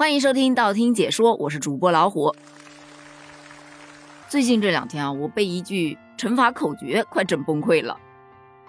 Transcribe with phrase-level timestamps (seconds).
[0.00, 2.32] 欢迎收听道听解说，我是主播老虎。
[4.28, 7.98] 最近这两天啊，我被一句乘法口诀快整崩溃了，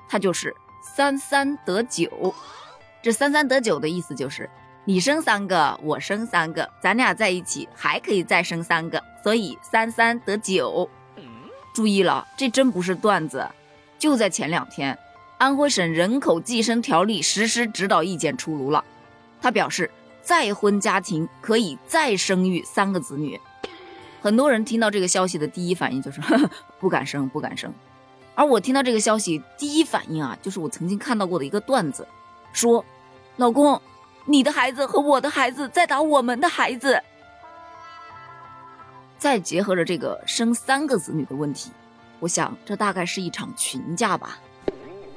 [0.07, 2.33] 它就是“三三得九”。
[3.03, 4.49] 这“三三得九”的意思就是
[4.85, 10.89] 你生三个，我生三个，咱俩在一起还可以再生三个，所以三三得九。
[11.75, 13.47] 注意了，这真不是段子。
[13.99, 14.97] 就在前两天，
[15.37, 18.83] 安徽省人口计生条例实施指导意见出炉了，
[19.39, 19.91] 他表示。
[20.29, 23.41] 再婚家庭可以再生育三个子女，
[24.21, 26.21] 很多人听到这个消息的第一反应就是
[26.79, 27.73] 不敢生，不敢生。
[28.35, 32.07] 而我听到这个消息第一反应啊，就是我曾经看到过的一个段子，
[32.53, 32.85] 说
[33.37, 33.81] ：“老公，
[34.25, 37.01] 你的孩子和我的孩子在打我们的孩子。”
[39.17, 41.71] 再结合着这个生三个子女的问题，
[42.19, 44.37] 我想这大概是一场群架吧。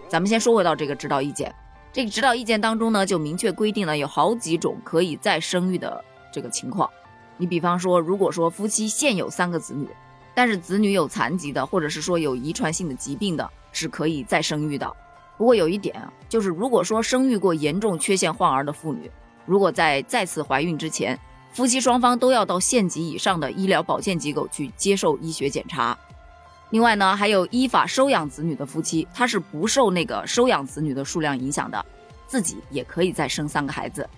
[0.09, 1.55] 咱们先说回到这个指导意见。
[1.93, 6.89] 这个指导意见当中呢，就明确规定了有好几种可以再生育的这个情况。
[7.37, 9.87] 你比方说，如果说夫妻现有三个子女，
[10.35, 14.91] 但是子女有残疾的，或者是说有遗传性的疾病的，是可以再生育的。
[15.37, 19.11] 不过有一点啊，就是如果说生育过严重缺陷患儿的妇女，
[19.45, 21.19] 如果在再次怀孕之前，
[21.53, 25.99] 夫妻双方都要到县级以上的医疗保健机构去接受医学检查。
[26.73, 31.85] 另外呢，还有依法收养子女的夫妻，他是不受那个收养子女的数量影响的，
[32.27, 34.09] 自己也可以再生三个孩子。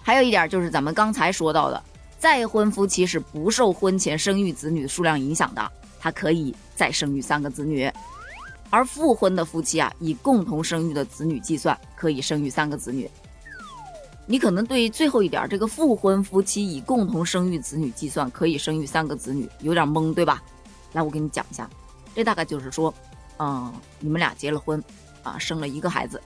[0.00, 1.82] 还有一点就是咱们刚才说到的，
[2.16, 7.90] 再婚夫妻是不受婚前生育子女数量影响的，他可以再生育三个子女。
[8.70, 13.10] 而复婚的夫妻啊，以共同生育的子女计算，可以生育三个子女。
[14.24, 20.40] 你可能对最后一点，这个复婚夫妻以共同生育子女计算可以生育三个子女，有点懵，对吧？
[20.92, 21.68] 来，我给你讲一下。
[22.14, 22.92] 这大概就是说，
[23.38, 24.82] 嗯，你们俩结了婚，
[25.22, 26.20] 啊，生了一个孩子，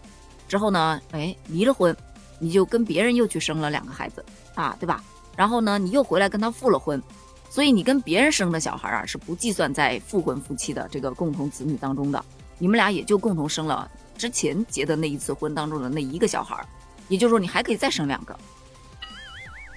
[0.48, 1.96] 之后呢，哎，离了婚，
[2.38, 5.02] 你就跟别人又去生了两个孩子，啊，对吧？
[5.36, 7.02] 然后呢，你又回来跟他复了婚，
[7.48, 12.24] 所以你跟别人生的小孩啊，是不计算在复婚夫妻的这个共同子女当中的，
[12.58, 16.62] 你们俩也就共同生了之前结的那一次婚当中的那一个小孩，
[17.08, 18.36] 也就是说，你还可以再生两个。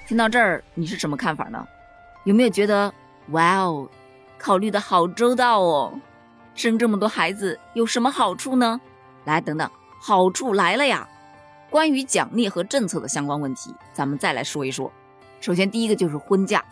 [0.07, 1.65] 听到这儿，你是什么看法呢？
[2.25, 2.93] 有没有觉得，
[3.29, 3.89] 哇哦？
[4.37, 5.99] 考虑的好周到哦，
[6.53, 8.79] 生这么多孩子有什么好处呢？
[9.23, 9.69] 来，等等，
[9.99, 11.07] 好处来了呀！
[11.69, 14.91] 关于奖励和政策的相关问题，咱们再来说一说。
[15.41, 16.63] 首先，第一个就是婚假，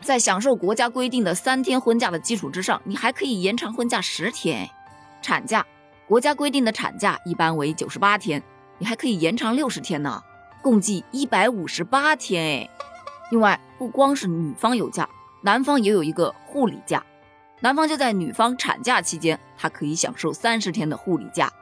[0.00, 4.68] 在享受国家规定的三天婚假的基础之上，你还可以延长婚假十天。
[5.20, 5.64] 产假，
[6.08, 8.42] 国家规定的产假一般为九十八天，
[8.78, 10.22] 你还可以延长六十天呢，
[10.62, 12.70] 共计一百五十八天哎。
[13.30, 15.08] 另外，不光是女方有假。
[15.44, 17.04] 男方也有一个护理假，
[17.60, 21.52] 男方就在女方产假期间，他可以享受三十天的护理假。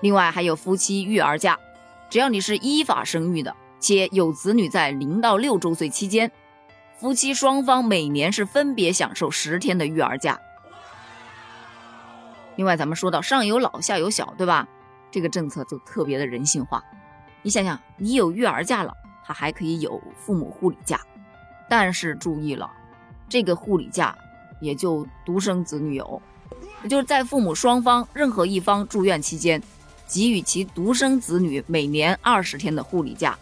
[0.00, 1.58] 另外还有夫妻育儿假，
[2.08, 6.30] 只要你是依法生育的，且有子女在零到六周岁期间，
[6.98, 10.38] 夫妻双方每年是分别享受十天的育儿假。
[12.54, 14.68] 另外咱们说到上有老下有小，对吧？
[15.10, 16.80] 这个政策就特别的人性化。
[17.42, 18.94] 你想想，你有育儿假了，
[19.24, 21.00] 他还可以有父母护理假，
[21.68, 22.70] 但是注意了。
[23.28, 24.16] 这个护理假
[24.60, 26.20] 也就独生子女有，
[26.82, 29.62] 也就是在父母双方任何一方住院期间，
[30.06, 33.36] 给予其独生子女每年二十天的护理假。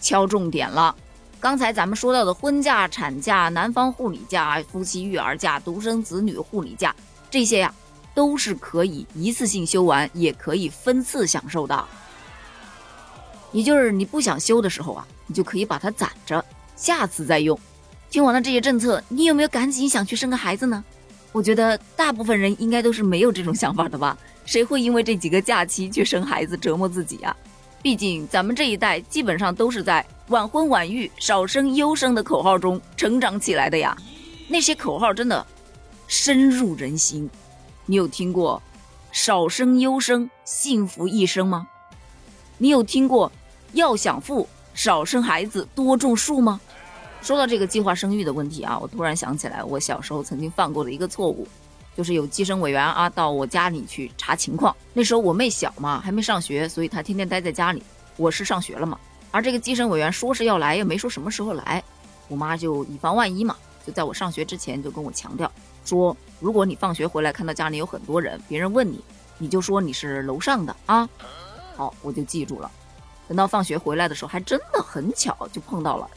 [0.00, 0.94] 敲重点了，
[1.38, 6.94] 刚才咱们说到的婚假、产假、男方护理假、夫妻育儿假、独生子女护理假，
[7.30, 7.72] 这些呀
[8.14, 11.84] 都是可以一次性休完，也可以分次享受的。
[13.52, 16.44] 也就是你不想休的时候啊，你就可以把它攒着，
[16.74, 17.58] 下次再用。
[18.12, 20.84] 听完了这些政策，你有没有赶紧想去生个孩子呢？
[21.32, 24.14] 我觉得大部分人应该都是没有这种想法的吧？
[24.44, 27.34] 谁会因为这几个假期去生孩子折磨自己呀？
[27.80, 33.96] 毕竟咱们这一代基本上都是在晚婚晚育、少生优生的口号中成长起来的呀。
[34.46, 35.46] 那些口号真的
[36.06, 37.30] 深入人心。
[37.86, 38.62] 你有听过
[39.10, 41.66] “少生优生，幸福一生”吗？
[42.58, 43.32] 你有听过
[43.72, 46.60] “要想富，少生孩子，多种树”吗？
[47.22, 51.46] 说到这个计划生育的问题啊，我突然想起来，我小时候曾经犯过的一个错误，
[51.96, 54.74] 就是有计生委员啊到我家里去查情况。
[54.92, 57.80] 那时候我妹小嘛，还没上学，所以她天天待在家里。
[58.16, 58.98] 我是上学了嘛，
[59.30, 61.82] 而这个计生委员说是要来，又没说什么时候来。
[62.26, 63.56] 我妈就以防万一嘛，
[63.86, 65.50] 就在我上学之前就跟我强调
[65.84, 69.02] 说，如果你放学回来看到家里有很多人，别人问你，
[69.38, 71.08] 你就说你是楼上的啊。
[71.76, 72.68] 好，我就记住了。
[73.28, 76.10] 等到放学回来的时候，还真的很巧就碰到了。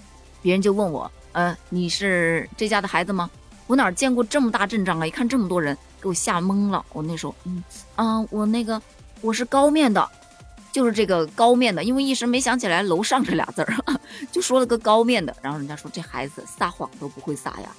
[0.45, 3.27] 别人就问我，呃，你是这家的孩子吗？
[3.65, 5.07] 我哪见过这么大阵仗啊！
[5.07, 6.85] 一看这么多人，给我吓懵了。
[6.93, 7.63] 我那时候，嗯，
[7.95, 8.79] 啊，我那个
[9.21, 10.07] 我是高面的，
[10.71, 13.73] 就是这个高面的，因为一时没想起来楼上这俩字儿，
[14.31, 15.35] 就说了个高面的。
[15.41, 17.69] 然后人家说这孩子撒谎都不会撒呀，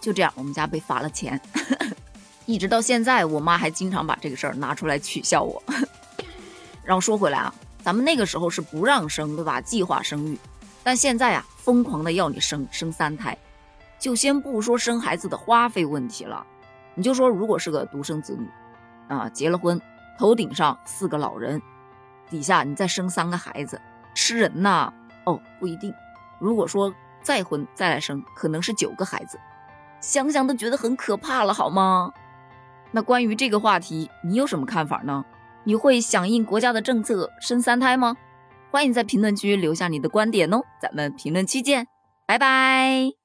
[0.00, 1.40] 就这样我们家被罚了钱，
[2.46, 5.60] 一直到现在，我妈还经常把这个事儿拿出来取笑我。
[6.84, 7.52] 然后说回来啊，
[7.82, 9.60] 咱们那个时候是不让生，对吧？
[9.60, 10.38] 计划生育，
[10.84, 13.34] 但现在啊，疯狂的要你生生三胎，
[13.98, 16.46] 就先不说生孩子的花费问题了，
[16.94, 18.46] 你就说如果是个独生子女，
[19.08, 19.80] 啊，结了婚，
[20.18, 21.62] 头顶上四个老人。
[22.28, 23.80] 底下你再生三个孩子，
[24.14, 24.92] 吃人呐？
[25.24, 25.94] 哦，不一定。
[26.38, 29.40] 如果说再婚再来生，可能是九个孩子，
[30.02, 32.12] 想想都觉得很可怕了，好吗？
[32.90, 35.24] 那关于这个话题，你有什么看法呢？
[35.62, 38.18] 你会响应国家的政策生三胎吗？
[38.74, 41.86] 欢迎在评论区留下你的观点哦，咱们评论区见，
[42.26, 43.23] 拜拜。